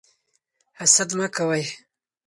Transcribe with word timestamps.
حسد 0.79 1.09
مه 1.17 1.27
کوئ. 1.35 1.63